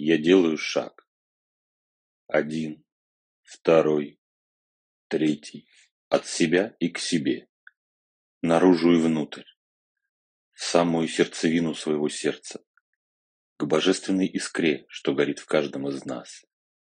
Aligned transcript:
Я 0.00 0.16
делаю 0.16 0.56
шаг. 0.56 1.08
Один, 2.28 2.84
второй, 3.42 4.20
третий. 5.08 5.68
От 6.08 6.24
себя 6.24 6.76
и 6.78 6.88
к 6.88 6.98
себе. 6.98 7.48
Наружу 8.40 8.92
и 8.92 9.00
внутрь. 9.00 9.42
В 10.52 10.62
самую 10.62 11.08
сердцевину 11.08 11.74
своего 11.74 12.08
сердца. 12.08 12.64
К 13.56 13.64
божественной 13.66 14.28
искре, 14.28 14.86
что 14.88 15.14
горит 15.16 15.40
в 15.40 15.46
каждом 15.46 15.88
из 15.88 16.04
нас. 16.04 16.46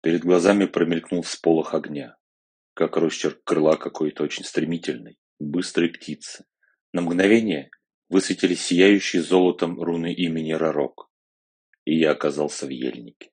Перед 0.01 0.21
глазами 0.21 0.65
промелькнул 0.65 1.23
всполох 1.23 1.73
огня, 1.73 2.15
как 2.73 2.95
росчерк 2.95 3.43
крыла 3.43 3.75
какой-то 3.75 4.23
очень 4.23 4.45
стремительной, 4.45 5.19
быстрой 5.39 5.89
птицы. 5.89 6.45
На 6.93 7.01
мгновение 7.01 7.69
высветились 8.07 8.61
сияющие 8.61 9.21
золотом 9.21 9.81
руны 9.81 10.13
имени 10.13 10.53
Ророк 10.53 11.12
и 11.85 11.97
я 11.97 12.11
оказался 12.11 12.65
в 12.65 12.69
ельнике. 12.69 13.31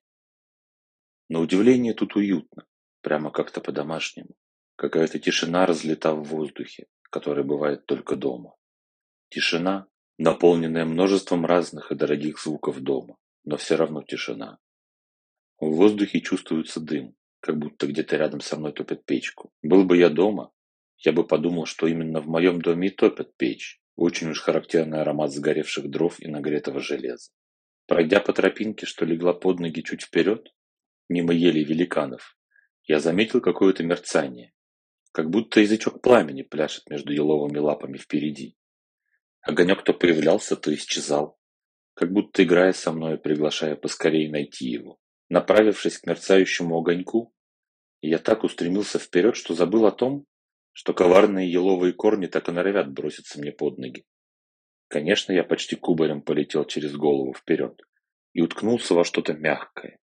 На 1.29 1.39
удивление 1.39 1.93
тут 1.93 2.15
уютно, 2.15 2.65
прямо 3.01 3.31
как-то 3.31 3.61
по-домашнему. 3.61 4.35
Какая-то 4.75 5.19
тишина 5.19 5.65
разлета 5.65 6.13
в 6.13 6.23
воздухе, 6.23 6.87
которая 7.09 7.43
бывает 7.43 7.85
только 7.85 8.15
дома. 8.15 8.55
Тишина, 9.29 9.87
наполненная 10.17 10.85
множеством 10.85 11.45
разных 11.45 11.91
и 11.91 11.95
дорогих 11.95 12.39
звуков 12.39 12.79
дома, 12.81 13.17
но 13.43 13.57
все 13.57 13.75
равно 13.75 14.03
тишина. 14.03 14.59
В 15.59 15.69
воздухе 15.75 16.21
чувствуется 16.21 16.79
дым, 16.79 17.15
как 17.39 17.57
будто 17.57 17.87
где-то 17.87 18.17
рядом 18.17 18.41
со 18.41 18.57
мной 18.57 18.73
топят 18.73 19.05
печку. 19.05 19.51
Был 19.61 19.85
бы 19.85 19.97
я 19.97 20.09
дома, 20.09 20.51
я 20.97 21.13
бы 21.13 21.25
подумал, 21.25 21.65
что 21.65 21.87
именно 21.87 22.19
в 22.21 22.27
моем 22.27 22.61
доме 22.61 22.89
и 22.89 22.91
топят 22.91 23.35
печь. 23.37 23.79
Очень 23.95 24.29
уж 24.29 24.41
характерный 24.41 25.01
аромат 25.01 25.31
сгоревших 25.31 25.89
дров 25.89 26.19
и 26.19 26.27
нагретого 26.27 26.79
железа. 26.79 27.31
Пройдя 27.91 28.21
по 28.21 28.31
тропинке, 28.31 28.85
что 28.85 29.03
легла 29.03 29.33
под 29.33 29.59
ноги 29.59 29.81
чуть 29.81 30.03
вперед, 30.03 30.47
мимо 31.09 31.33
елей 31.33 31.65
великанов, 31.65 32.37
я 32.85 33.01
заметил 33.01 33.41
какое-то 33.41 33.83
мерцание, 33.83 34.53
как 35.11 35.29
будто 35.29 35.59
язычок 35.59 36.01
пламени 36.01 36.43
пляшет 36.43 36.89
между 36.89 37.11
еловыми 37.11 37.57
лапами 37.57 37.97
впереди. 37.97 38.55
Огонек 39.41 39.83
то 39.83 39.93
появлялся, 39.93 40.55
то 40.55 40.73
исчезал, 40.73 41.37
как 41.93 42.13
будто 42.13 42.45
играя 42.45 42.71
со 42.71 42.93
мной, 42.93 43.17
приглашая 43.17 43.75
поскорее 43.75 44.31
найти 44.31 44.69
его. 44.69 44.97
Направившись 45.27 45.97
к 45.97 46.07
мерцающему 46.07 46.77
огоньку, 46.77 47.33
я 47.99 48.19
так 48.19 48.45
устремился 48.45 48.99
вперед, 48.99 49.35
что 49.35 49.53
забыл 49.53 49.85
о 49.85 49.91
том, 49.91 50.25
что 50.71 50.93
коварные 50.93 51.51
еловые 51.51 51.91
корни 51.91 52.27
так 52.27 52.47
и 52.47 52.53
норовят 52.53 52.89
броситься 52.89 53.37
мне 53.37 53.51
под 53.51 53.79
ноги. 53.79 54.05
Конечно, 54.91 55.31
я 55.31 55.45
почти 55.45 55.77
кубарем 55.77 56.21
полетел 56.21 56.65
через 56.65 56.97
голову 56.97 57.33
вперед 57.33 57.81
и 58.33 58.41
уткнулся 58.41 58.93
во 58.93 59.05
что-то 59.05 59.31
мягкое, 59.31 59.99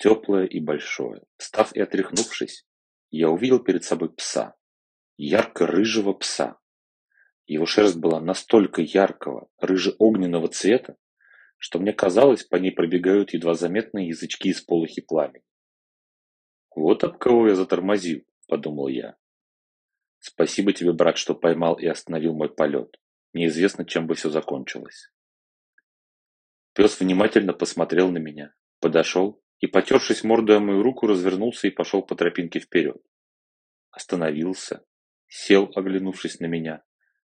теплое 0.00 0.46
и 0.46 0.58
большое. 0.58 1.22
Встав 1.36 1.72
и 1.76 1.80
отряхнувшись, 1.80 2.66
я 3.10 3.30
увидел 3.30 3.60
перед 3.60 3.84
собой 3.84 4.12
пса, 4.12 4.56
ярко-рыжего 5.16 6.12
пса. 6.12 6.58
Его 7.46 7.66
шерсть 7.66 7.98
была 7.98 8.20
настолько 8.20 8.82
яркого, 8.82 9.48
рыже-огненного 9.58 10.48
цвета, 10.48 10.96
что 11.56 11.78
мне 11.78 11.92
казалось, 11.92 12.42
по 12.42 12.56
ней 12.56 12.72
пробегают 12.72 13.32
едва 13.32 13.54
заметные 13.54 14.08
язычки 14.08 14.48
из 14.48 14.60
полохи 14.60 15.02
пламени. 15.02 15.44
«Вот 16.74 17.04
об 17.04 17.16
кого 17.16 17.46
я 17.46 17.54
затормозил»,— 17.54 18.24
подумал 18.48 18.88
я. 18.88 19.16
«Спасибо 20.18 20.72
тебе, 20.72 20.92
брат, 20.92 21.16
что 21.16 21.36
поймал 21.36 21.74
и 21.76 21.86
остановил 21.86 22.34
мой 22.34 22.52
полет. 22.52 22.96
Неизвестно, 23.32 23.84
чем 23.84 24.06
бы 24.06 24.14
все 24.14 24.30
закончилось. 24.30 25.12
Пес 26.74 26.98
внимательно 27.00 27.52
посмотрел 27.52 28.10
на 28.10 28.18
меня, 28.18 28.54
подошел 28.80 29.42
и, 29.58 29.66
потершись 29.66 30.24
мордой 30.24 30.56
о 30.56 30.60
мою 30.60 30.82
руку, 30.82 31.06
развернулся 31.06 31.68
и 31.68 31.70
пошел 31.70 32.02
по 32.02 32.14
тропинке 32.14 32.60
вперед. 32.60 33.02
Остановился, 33.90 34.84
сел, 35.26 35.70
оглянувшись 35.74 36.40
на 36.40 36.46
меня, 36.46 36.82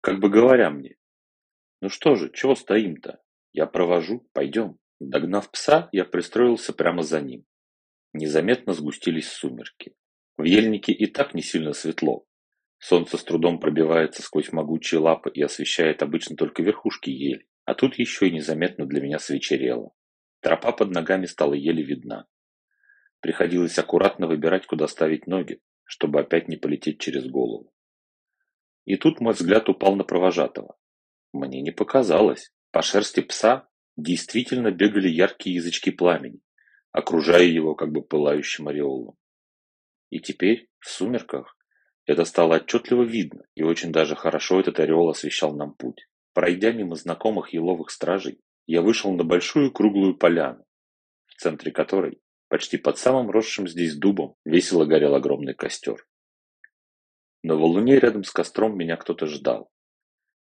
как 0.01 0.19
бы 0.19 0.29
говоря 0.29 0.69
мне, 0.69 0.97
«Ну 1.81 1.89
что 1.89 2.15
же, 2.15 2.31
чего 2.31 2.55
стоим-то? 2.55 3.21
Я 3.53 3.65
провожу, 3.65 4.27
пойдем». 4.33 4.77
Догнав 4.99 5.49
пса, 5.49 5.89
я 5.91 6.05
пристроился 6.05 6.73
прямо 6.73 7.01
за 7.01 7.21
ним. 7.21 7.43
Незаметно 8.13 8.73
сгустились 8.73 9.31
сумерки. 9.31 9.95
В 10.37 10.43
ельнике 10.43 10.91
и 10.91 11.07
так 11.07 11.33
не 11.33 11.41
сильно 11.41 11.73
светло, 11.73 12.27
Солнце 12.81 13.19
с 13.19 13.23
трудом 13.23 13.59
пробивается 13.59 14.23
сквозь 14.23 14.51
могучие 14.51 14.99
лапы 14.99 15.29
и 15.29 15.43
освещает 15.43 16.01
обычно 16.01 16.35
только 16.35 16.63
верхушки 16.63 17.11
ели, 17.11 17.47
а 17.63 17.75
тут 17.75 17.99
еще 17.99 18.27
и 18.27 18.31
незаметно 18.31 18.87
для 18.87 19.01
меня 19.01 19.19
свечерело. 19.19 19.91
Тропа 20.39 20.71
под 20.71 20.89
ногами 20.89 21.27
стала 21.27 21.53
еле 21.53 21.83
видна. 21.83 22.25
Приходилось 23.19 23.77
аккуратно 23.77 24.25
выбирать, 24.25 24.65
куда 24.65 24.87
ставить 24.87 25.27
ноги, 25.27 25.61
чтобы 25.83 26.21
опять 26.21 26.47
не 26.47 26.57
полететь 26.57 26.99
через 26.99 27.27
голову. 27.27 27.71
И 28.85 28.95
тут 28.97 29.21
мой 29.21 29.33
взгляд 29.35 29.69
упал 29.69 29.95
на 29.95 30.03
провожатого. 30.03 30.75
Мне 31.33 31.61
не 31.61 31.71
показалось. 31.71 32.51
По 32.71 32.81
шерсти 32.81 33.21
пса 33.21 33.69
действительно 33.95 34.71
бегали 34.71 35.07
яркие 35.07 35.57
язычки 35.57 35.91
пламени, 35.91 36.41
окружая 36.91 37.43
его 37.43 37.75
как 37.75 37.91
бы 37.91 38.01
пылающим 38.01 38.69
ореолом. 38.69 39.17
И 40.09 40.19
теперь, 40.19 40.67
в 40.79 40.89
сумерках, 40.89 41.55
это 42.05 42.25
стало 42.25 42.55
отчетливо 42.55 43.03
видно, 43.03 43.45
и 43.55 43.63
очень 43.63 43.91
даже 43.91 44.15
хорошо 44.15 44.59
этот 44.59 44.79
ореол 44.79 45.09
освещал 45.09 45.55
нам 45.55 45.73
путь. 45.73 46.07
Пройдя 46.33 46.71
мимо 46.71 46.95
знакомых 46.95 47.53
еловых 47.53 47.91
стражей, 47.91 48.39
я 48.65 48.81
вышел 48.81 49.11
на 49.13 49.23
большую 49.23 49.71
круглую 49.71 50.15
поляну, 50.15 50.65
в 51.27 51.35
центре 51.35 51.71
которой, 51.71 52.21
почти 52.47 52.77
под 52.77 52.97
самым 52.97 53.29
росшим 53.29 53.67
здесь 53.67 53.95
дубом, 53.95 54.35
весело 54.45 54.85
горел 54.85 55.15
огромный 55.15 55.53
костер. 55.53 56.07
На 57.43 57.55
валуне 57.55 57.99
рядом 57.99 58.23
с 58.23 58.31
костром 58.31 58.77
меня 58.77 58.97
кто-то 58.97 59.25
ждал. 59.25 59.71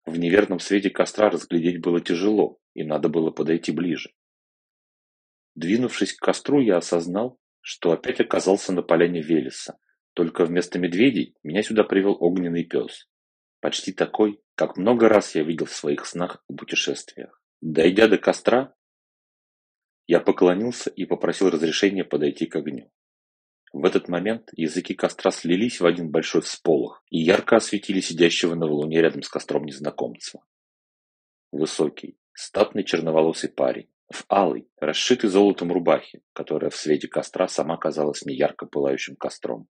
В 0.04 0.18
неверном 0.18 0.60
свете 0.60 0.90
костра 0.90 1.30
разглядеть 1.30 1.80
было 1.80 2.00
тяжело, 2.00 2.58
и 2.74 2.84
надо 2.84 3.08
было 3.08 3.30
подойти 3.30 3.72
ближе. 3.72 4.12
Двинувшись 5.54 6.14
к 6.14 6.20
костру, 6.20 6.60
я 6.60 6.76
осознал, 6.76 7.38
что 7.60 7.92
опять 7.92 8.20
оказался 8.20 8.72
на 8.72 8.82
поляне 8.82 9.20
Велеса, 9.20 9.78
только 10.16 10.46
вместо 10.46 10.78
медведей 10.78 11.36
меня 11.42 11.62
сюда 11.62 11.84
привел 11.84 12.16
огненный 12.18 12.64
пес. 12.64 13.06
Почти 13.60 13.92
такой, 13.92 14.40
как 14.54 14.78
много 14.78 15.10
раз 15.10 15.34
я 15.34 15.42
видел 15.42 15.66
в 15.66 15.74
своих 15.74 16.06
снах 16.06 16.42
и 16.48 16.54
путешествиях. 16.54 17.42
Дойдя 17.60 18.08
до 18.08 18.16
костра, 18.16 18.74
я 20.06 20.20
поклонился 20.20 20.88
и 20.88 21.04
попросил 21.04 21.50
разрешения 21.50 22.02
подойти 22.02 22.46
к 22.46 22.56
огню. 22.56 22.90
В 23.74 23.84
этот 23.84 24.08
момент 24.08 24.48
языки 24.54 24.94
костра 24.94 25.30
слились 25.30 25.80
в 25.80 25.86
один 25.86 26.10
большой 26.10 26.40
всполох 26.40 27.04
и 27.10 27.18
ярко 27.18 27.56
осветили 27.56 28.00
сидящего 28.00 28.54
на 28.54 28.66
валуне 28.66 29.02
рядом 29.02 29.20
с 29.20 29.28
костром 29.28 29.64
незнакомца. 29.64 30.40
Высокий, 31.52 32.16
статный 32.32 32.84
черноволосый 32.84 33.50
парень, 33.50 33.90
в 34.10 34.24
алой, 34.30 34.66
расшитой 34.78 35.28
золотом 35.28 35.72
рубахе, 35.72 36.22
которая 36.32 36.70
в 36.70 36.76
свете 36.76 37.06
костра 37.06 37.48
сама 37.48 37.76
казалась 37.76 38.24
мне 38.24 38.34
ярко 38.34 38.64
пылающим 38.64 39.16
костром. 39.16 39.68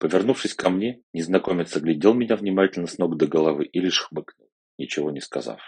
Повернувшись 0.00 0.54
ко 0.54 0.70
мне, 0.70 1.02
незнакомец 1.12 1.76
оглядел 1.76 2.14
меня 2.14 2.34
внимательно 2.34 2.86
с 2.86 2.96
ног 2.96 3.18
до 3.18 3.26
головы 3.26 3.66
и 3.66 3.80
лишь 3.80 4.00
хмыкнул, 4.00 4.50
ничего 4.78 5.10
не 5.10 5.20
сказав. 5.20 5.60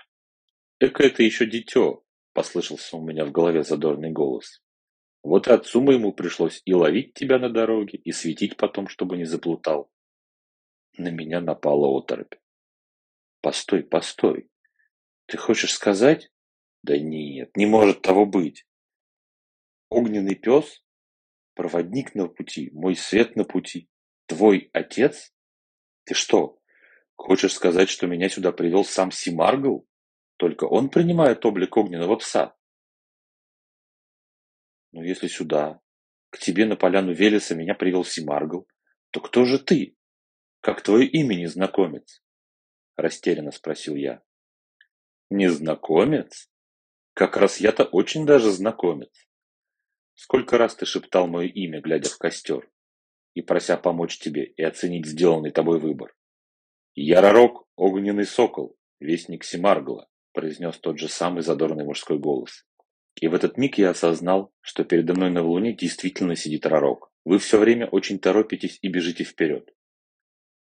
«Эка 0.81 1.03
это 1.03 1.23
еще 1.23 1.45
дитё!»– 1.45 2.03
послышался 2.33 2.97
у 2.97 3.07
меня 3.07 3.27
в 3.27 3.31
голове 3.31 3.63
задорный 3.63 4.11
голос. 4.11 4.63
«Вот 5.23 5.49
и 5.49 5.51
отцу 5.51 5.83
моему 5.83 6.15
пришлось 6.15 6.63
и 6.65 6.73
ловить 6.73 7.13
тебя 7.13 7.39
на 7.39 7.51
дороге, 7.51 7.99
и 7.99 8.11
светить 8.11 8.57
потом, 8.57 8.89
чтобы 8.89 9.19
не 9.19 9.27
заплутал». 9.27 9.93
На 10.97 11.09
меня 11.09 11.43
напала 11.43 11.87
оторопь. 11.89 12.37
«Постой, 13.43 13.83
постой! 13.83 14.49
Ты 15.27 15.37
хочешь 15.37 15.75
сказать?» 15.75 16.33
«Да 16.83 16.97
нет, 16.97 17.55
не 17.55 17.67
может 17.67 18.01
того 18.01 18.25
быть!» 18.25 18.67
«Огненный 19.91 20.37
пес? 20.37 20.83
Проводник 21.53 22.15
на 22.15 22.29
пути, 22.29 22.71
мой 22.73 22.97
свет 22.97 23.37
на 23.37 23.45
пути!» 23.45 23.91
Твой 24.27 24.71
отец? 24.73 25.33
Ты 26.05 26.15
что, 26.15 26.61
хочешь 27.15 27.55
сказать, 27.55 27.89
что 27.89 28.07
меня 28.07 28.29
сюда 28.29 28.53
привел 28.53 28.85
сам 28.85 29.11
Симаргл? 29.11 29.87
Только 30.37 30.65
он 30.65 30.89
принимает 30.89 31.45
облик 31.45 31.77
огненного 31.77 32.17
пса. 32.17 32.57
Но 34.93 35.03
если 35.03 35.29
сюда, 35.29 35.81
к 36.31 36.39
тебе 36.39 36.67
на 36.67 36.77
поляну 36.77 37.13
Велеса 37.13 37.55
меня 37.55 37.75
привел 37.75 38.05
Симаргл, 38.05 38.67
то 39.11 39.21
кто 39.21 39.45
же 39.45 39.59
ты? 39.59 39.97
Как 40.61 40.83
твое 40.83 41.07
имя, 41.07 41.35
незнакомец? 41.35 42.23
Растерянно 42.97 43.53
спросил 43.53 43.95
я. 43.95 44.23
Незнакомец? 45.31 46.51
Как 47.15 47.37
раз 47.37 47.59
я-то 47.59 47.85
очень 47.85 48.27
даже 48.27 48.51
знакомец. 48.51 49.29
Сколько 50.15 50.59
раз 50.59 50.75
ты 50.77 50.87
шептал 50.87 51.27
мое 51.27 51.49
имя, 51.49 51.81
глядя 51.81 52.09
в 52.09 52.19
костер? 52.19 52.71
И 53.35 53.43
прося 53.43 53.77
помочь 53.77 54.19
тебе 54.19 54.45
и 54.45 54.63
оценить 54.63 55.07
сделанный 55.07 55.51
тобой 55.51 55.79
выбор. 55.79 56.15
«Яророк, 56.95 57.67
огненный 57.77 58.27
сокол, 58.27 58.77
вестник 59.01 59.45
Симаргла», 59.45 60.09
произнес 60.33 60.79
тот 60.79 60.99
же 60.99 61.09
самый 61.09 61.43
задорный 61.43 61.85
мужской 61.85 62.19
голос. 62.19 62.67
И 63.21 63.29
в 63.29 63.35
этот 63.35 63.57
миг 63.57 63.79
я 63.79 63.91
осознал, 63.91 64.53
что 64.61 64.85
передо 64.85 65.15
мной 65.15 65.31
на 65.31 65.43
Луне 65.43 65.75
действительно 65.75 66.37
сидит 66.37 66.67
Ророк. 66.67 67.11
Вы 67.25 67.39
все 67.39 67.59
время 67.59 67.87
очень 67.87 68.19
торопитесь 68.19 68.79
и 68.83 68.89
бежите 68.89 69.25
вперед. 69.25 69.71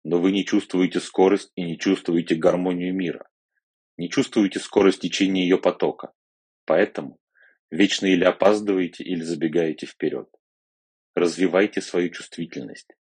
Но 0.04 0.18
вы 0.18 0.32
не 0.32 0.44
чувствуете 0.44 1.00
скорость 1.00 1.52
и 1.54 1.62
не 1.62 1.78
чувствуете 1.78 2.34
гармонию 2.34 2.94
мира. 2.94 3.28
Не 3.96 4.08
чувствуете 4.08 4.58
скорость 4.58 5.00
течения 5.00 5.42
ее 5.42 5.58
потока. 5.58 6.12
Поэтому 6.64 7.18
вечно 7.70 8.06
или 8.06 8.24
опаздываете, 8.24 9.04
или 9.04 9.22
забегаете 9.22 9.86
вперед. 9.86 10.28
Развивайте 11.20 11.82
свою 11.82 12.08
чувствительность. 12.08 12.94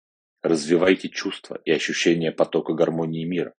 Развивайте 0.40 1.10
чувства 1.10 1.60
и 1.66 1.70
ощущение 1.70 2.32
потока 2.32 2.72
гармонии 2.72 3.26
мира, 3.26 3.52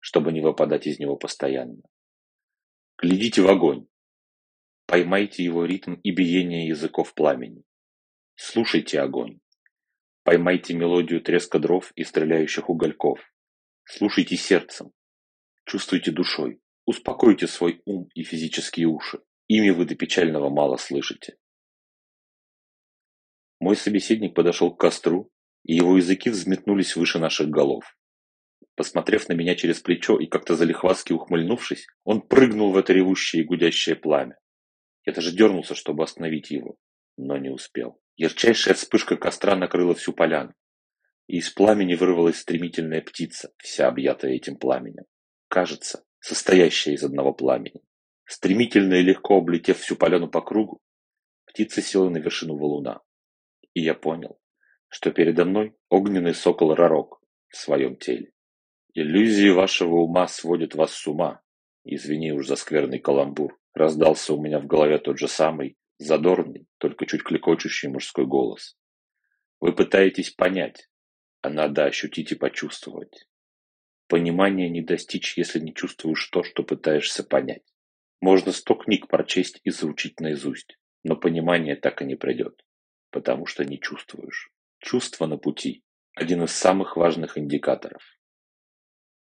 чтобы 0.00 0.32
не 0.32 0.40
выпадать 0.40 0.88
из 0.88 0.98
него 0.98 1.14
постоянно. 1.14 1.80
Глядите 2.98 3.40
в 3.40 3.48
огонь. 3.48 3.86
Поймайте 4.86 5.44
его 5.44 5.64
ритм 5.64 5.94
и 5.94 6.10
биение 6.10 6.66
языков 6.66 7.14
пламени. 7.14 7.62
Слушайте 8.34 9.00
огонь. 9.00 9.38
Поймайте 10.24 10.74
мелодию 10.74 11.20
треска 11.20 11.60
дров 11.60 11.92
и 11.94 12.02
стреляющих 12.02 12.68
угольков. 12.68 13.20
Слушайте 13.84 14.36
сердцем. 14.36 14.90
Чувствуйте 15.66 16.10
душой. 16.10 16.60
Успокойте 16.84 17.46
свой 17.46 17.80
ум 17.84 18.08
и 18.14 18.24
физические 18.24 18.88
уши. 18.88 19.20
Ими 19.46 19.70
вы 19.70 19.84
до 19.84 19.94
печального 19.94 20.50
мало 20.50 20.78
слышите. 20.78 21.36
Мой 23.60 23.76
собеседник 23.76 24.34
подошел 24.34 24.74
к 24.74 24.80
костру, 24.80 25.30
и 25.64 25.74
его 25.74 25.98
языки 25.98 26.30
взметнулись 26.30 26.96
выше 26.96 27.18
наших 27.18 27.50
голов. 27.50 27.94
Посмотрев 28.74 29.28
на 29.28 29.34
меня 29.34 29.54
через 29.54 29.80
плечо 29.80 30.18
и 30.18 30.26
как-то 30.26 30.56
залихвастски 30.56 31.12
ухмыльнувшись, 31.12 31.86
он 32.04 32.22
прыгнул 32.22 32.72
в 32.72 32.78
это 32.78 32.94
ревущее 32.94 33.42
и 33.42 33.44
гудящее 33.44 33.96
пламя. 33.96 34.38
Я 35.04 35.12
даже 35.12 35.32
дернулся, 35.32 35.74
чтобы 35.74 36.02
остановить 36.02 36.50
его, 36.50 36.76
но 37.18 37.36
не 37.36 37.50
успел. 37.50 38.00
Ярчайшая 38.16 38.74
вспышка 38.74 39.16
костра 39.16 39.54
накрыла 39.56 39.94
всю 39.94 40.14
поляну, 40.14 40.54
и 41.26 41.36
из 41.36 41.50
пламени 41.50 41.94
вырвалась 41.94 42.38
стремительная 42.38 43.02
птица, 43.02 43.52
вся 43.58 43.88
объятая 43.88 44.32
этим 44.32 44.56
пламенем. 44.56 45.04
Кажется, 45.48 46.04
состоящая 46.18 46.94
из 46.94 47.04
одного 47.04 47.34
пламени. 47.34 47.82
Стремительно 48.24 48.94
и 48.94 49.02
легко 49.02 49.36
облетев 49.36 49.80
всю 49.80 49.96
поляну 49.96 50.30
по 50.30 50.40
кругу, 50.40 50.80
птица 51.44 51.82
села 51.82 52.08
на 52.08 52.18
вершину 52.18 52.56
валуна. 52.56 53.02
И 53.74 53.82
я 53.82 53.94
понял, 53.94 54.38
что 54.88 55.12
передо 55.12 55.44
мной 55.44 55.74
огненный 55.88 56.34
сокол 56.34 56.74
Ророк 56.74 57.20
в 57.48 57.56
своем 57.56 57.96
теле. 57.96 58.32
Иллюзии 58.94 59.50
вашего 59.50 59.96
ума 59.96 60.26
сводят 60.26 60.74
вас 60.74 60.92
с 60.92 61.06
ума. 61.06 61.42
Извини 61.84 62.32
уж 62.32 62.46
за 62.46 62.56
скверный 62.56 62.98
каламбур. 62.98 63.58
Раздался 63.72 64.34
у 64.34 64.42
меня 64.42 64.58
в 64.58 64.66
голове 64.66 64.98
тот 64.98 65.18
же 65.18 65.28
самый, 65.28 65.76
задорный, 65.98 66.66
только 66.78 67.06
чуть 67.06 67.22
клекочущий 67.22 67.88
мужской 67.88 68.26
голос. 68.26 68.76
Вы 69.60 69.72
пытаетесь 69.72 70.30
понять, 70.30 70.88
а 71.42 71.50
надо 71.50 71.84
ощутить 71.84 72.32
и 72.32 72.34
почувствовать. 72.34 73.28
Понимания 74.08 74.68
не 74.68 74.82
достичь, 74.82 75.38
если 75.38 75.60
не 75.60 75.72
чувствуешь 75.72 76.26
то, 76.30 76.42
что 76.42 76.64
пытаешься 76.64 77.22
понять. 77.22 77.62
Можно 78.20 78.50
сто 78.50 78.74
книг 78.74 79.06
прочесть 79.06 79.60
и 79.62 79.70
заучить 79.70 80.18
наизусть, 80.18 80.78
но 81.04 81.16
понимание 81.16 81.76
так 81.76 82.02
и 82.02 82.04
не 82.04 82.16
придет, 82.16 82.64
потому 83.10 83.46
что 83.46 83.64
не 83.64 83.80
чувствуешь. 83.80 84.50
Чувство 84.78 85.26
на 85.26 85.36
пути– 85.36 85.84
один 86.14 86.44
из 86.44 86.52
самых 86.52 86.96
важных 86.96 87.36
индикаторов. 87.36 88.02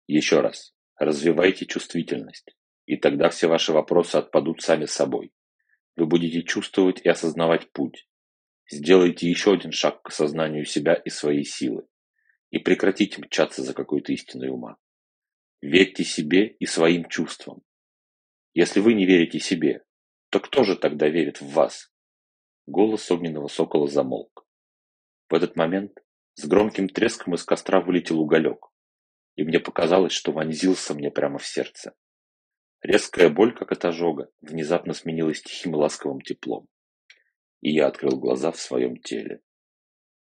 Еще 0.06 0.40
раз, 0.40 0.74
развивайте 0.98 1.66
чувствительность, 1.66 2.56
и 2.86 2.96
тогда 2.96 3.30
все 3.30 3.46
ваши 3.46 3.72
вопросы 3.72 4.16
отпадут 4.16 4.62
сами 4.62 4.84
собой. 4.84 5.32
Вы 5.96 6.06
будете 6.06 6.42
чувствовать 6.42 7.00
и 7.02 7.08
осознавать 7.08 7.70
путь. 7.72 8.08
Сделайте 8.70 9.28
еще 9.28 9.54
один 9.54 9.72
шаг 9.72 10.02
к 10.02 10.08
осознанию 10.08 10.64
себя 10.64 10.94
и 10.94 11.10
своей 11.10 11.44
силы. 11.44 11.86
И 12.50 12.58
прекратите 12.58 13.20
мчаться 13.20 13.62
за 13.62 13.74
какой-то 13.74 14.12
истиной 14.12 14.48
ума. 14.48 14.76
Верьте 15.60 16.04
себе 16.04 16.48
и 16.48 16.66
своим 16.66 17.08
чувствам. 17.08 17.62
Если 18.52 18.80
вы 18.80 18.94
не 18.94 19.06
верите 19.06 19.40
себе, 19.40 19.84
то 20.30 20.40
кто 20.40 20.64
же 20.64 20.76
тогда 20.76 21.08
верит 21.08 21.40
в 21.40 21.50
вас? 21.50 21.93
Голос 22.66 23.10
огненного 23.10 23.48
сокола 23.48 23.88
замолк. 23.88 24.46
В 25.28 25.34
этот 25.34 25.56
момент 25.56 26.02
с 26.34 26.46
громким 26.46 26.88
треском 26.88 27.34
из 27.34 27.44
костра 27.44 27.80
вылетел 27.80 28.20
уголек 28.20 28.70
и 29.36 29.44
мне 29.44 29.60
показалось, 29.60 30.12
что 30.12 30.32
вонзился 30.32 30.94
мне 30.94 31.10
прямо 31.10 31.38
в 31.38 31.46
сердце. 31.46 31.94
Резкая 32.80 33.30
боль, 33.30 33.54
как 33.54 33.72
от 33.72 33.84
ожога, 33.84 34.30
внезапно 34.40 34.92
сменилась 34.92 35.42
тихим 35.42 35.74
ласковым 35.74 36.20
теплом, 36.20 36.68
и 37.60 37.72
я 37.72 37.86
открыл 37.86 38.18
глаза 38.18 38.52
в 38.52 38.60
своем 38.60 38.96
теле. 38.98 39.40